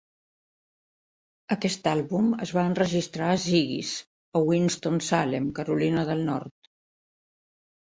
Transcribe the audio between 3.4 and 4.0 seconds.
Ziggy's